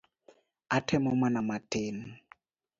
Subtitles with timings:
[0.77, 1.95] Atemo mana matin.